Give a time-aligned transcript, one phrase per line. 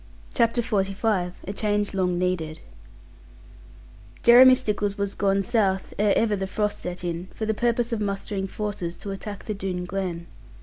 [0.33, 2.59] CHAPTER XLV A CHANGE LONG NEEDED
[4.23, 8.01] Jeremy Stickles was gone south, ere ever the frost set in, for the purpose of
[8.01, 10.25] mustering forces to attack the Doone Glen.